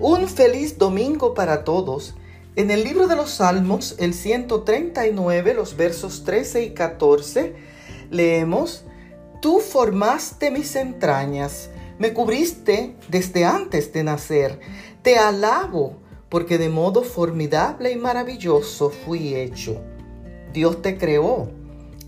Un 0.00 0.28
feliz 0.28 0.78
domingo 0.78 1.34
para 1.34 1.64
todos. 1.64 2.14
En 2.54 2.70
el 2.70 2.84
libro 2.84 3.08
de 3.08 3.16
los 3.16 3.30
Salmos, 3.30 3.96
el 3.98 4.14
139, 4.14 5.54
los 5.54 5.76
versos 5.76 6.22
13 6.22 6.62
y 6.62 6.70
14, 6.70 7.56
leemos, 8.08 8.84
Tú 9.42 9.58
formaste 9.58 10.52
mis 10.52 10.76
entrañas, 10.76 11.70
me 11.98 12.12
cubriste 12.12 12.94
desde 13.08 13.44
antes 13.44 13.92
de 13.92 14.04
nacer, 14.04 14.60
te 15.02 15.16
alabo, 15.16 15.96
porque 16.28 16.58
de 16.58 16.68
modo 16.68 17.02
formidable 17.02 17.90
y 17.90 17.96
maravilloso 17.96 18.90
fui 18.90 19.34
hecho. 19.34 19.80
Dios 20.52 20.80
te 20.80 20.96
creó, 20.96 21.50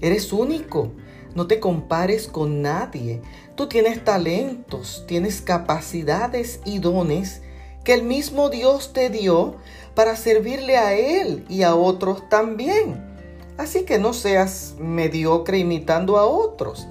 eres 0.00 0.32
único, 0.32 0.92
no 1.34 1.48
te 1.48 1.58
compares 1.58 2.28
con 2.28 2.62
nadie, 2.62 3.20
tú 3.56 3.68
tienes 3.68 4.04
talentos, 4.04 5.04
tienes 5.08 5.40
capacidades 5.40 6.60
y 6.64 6.78
dones, 6.78 7.42
que 7.84 7.94
el 7.94 8.02
mismo 8.02 8.50
Dios 8.50 8.92
te 8.92 9.10
dio 9.10 9.56
para 9.94 10.16
servirle 10.16 10.76
a 10.76 10.94
Él 10.94 11.44
y 11.48 11.62
a 11.62 11.74
otros 11.74 12.28
también. 12.28 13.10
Así 13.58 13.84
que 13.84 13.98
no 13.98 14.12
seas 14.12 14.74
mediocre 14.78 15.58
imitando 15.58 16.16
a 16.16 16.26
otros. 16.26 16.88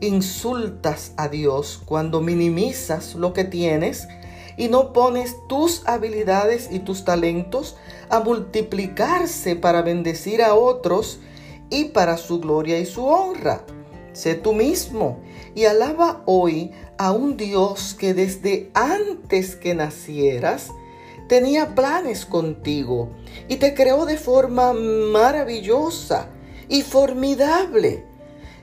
Insultas 0.00 1.12
a 1.16 1.28
Dios 1.28 1.80
cuando 1.84 2.20
minimizas 2.20 3.14
lo 3.14 3.32
que 3.32 3.44
tienes 3.44 4.06
y 4.56 4.68
no 4.68 4.92
pones 4.92 5.36
tus 5.48 5.82
habilidades 5.86 6.68
y 6.70 6.80
tus 6.80 7.04
talentos 7.04 7.76
a 8.10 8.20
multiplicarse 8.20 9.56
para 9.56 9.82
bendecir 9.82 10.42
a 10.42 10.54
otros 10.54 11.20
y 11.70 11.86
para 11.86 12.16
su 12.16 12.40
gloria 12.40 12.78
y 12.78 12.86
su 12.86 13.04
honra. 13.04 13.64
Sé 14.12 14.34
tú 14.34 14.52
mismo 14.52 15.20
y 15.54 15.64
alaba 15.64 16.22
hoy 16.26 16.70
a 17.02 17.10
un 17.10 17.36
Dios 17.36 17.96
que 17.98 18.14
desde 18.14 18.70
antes 18.74 19.56
que 19.56 19.74
nacieras 19.74 20.68
tenía 21.28 21.74
planes 21.74 22.24
contigo 22.24 23.08
y 23.48 23.56
te 23.56 23.74
creó 23.74 24.06
de 24.06 24.16
forma 24.16 24.72
maravillosa 24.72 26.28
y 26.68 26.82
formidable. 26.82 28.04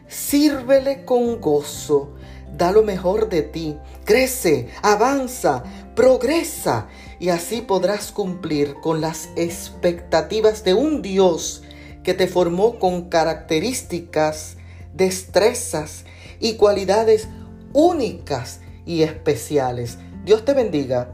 Sírvele 0.07 1.03
con 1.03 1.41
gozo, 1.41 2.13
da 2.57 2.71
lo 2.71 2.81
mejor 2.81 3.27
de 3.27 3.41
ti, 3.41 3.75
crece, 4.05 4.69
avanza, 4.83 5.65
progresa 5.93 6.87
y 7.19 7.29
así 7.29 7.59
podrás 7.59 8.13
cumplir 8.13 8.75
con 8.75 9.01
las 9.01 9.27
expectativas 9.35 10.63
de 10.63 10.75
un 10.75 11.01
Dios 11.01 11.61
que 12.03 12.13
te 12.13 12.27
formó 12.27 12.79
con 12.79 13.09
características 13.09 14.55
destrezas 14.93 16.05
y 16.39 16.53
cualidades 16.53 17.27
únicas 17.73 18.61
y 18.85 19.03
especiales. 19.03 19.97
Dios 20.25 20.45
te 20.45 20.53
bendiga 20.53 21.13